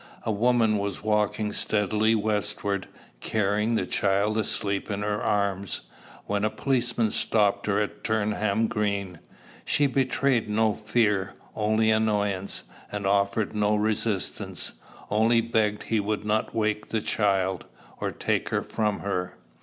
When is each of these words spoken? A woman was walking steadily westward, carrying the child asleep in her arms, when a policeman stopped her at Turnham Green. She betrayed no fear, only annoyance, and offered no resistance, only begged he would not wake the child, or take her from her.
A 0.23 0.31
woman 0.31 0.79
was 0.79 1.03
walking 1.03 1.53
steadily 1.53 2.15
westward, 2.15 2.87
carrying 3.19 3.75
the 3.75 3.85
child 3.85 4.35
asleep 4.35 4.89
in 4.89 5.03
her 5.03 5.21
arms, 5.21 5.81
when 6.25 6.43
a 6.43 6.49
policeman 6.49 7.11
stopped 7.11 7.67
her 7.67 7.79
at 7.79 8.03
Turnham 8.03 8.65
Green. 8.67 9.19
She 9.63 9.85
betrayed 9.85 10.49
no 10.49 10.73
fear, 10.73 11.35
only 11.55 11.91
annoyance, 11.91 12.63
and 12.91 13.05
offered 13.05 13.53
no 13.53 13.75
resistance, 13.75 14.71
only 15.11 15.39
begged 15.39 15.83
he 15.83 15.99
would 15.99 16.25
not 16.25 16.55
wake 16.55 16.89
the 16.89 17.01
child, 17.01 17.65
or 17.99 18.09
take 18.11 18.49
her 18.49 18.63
from 18.63 19.01
her. 19.01 19.37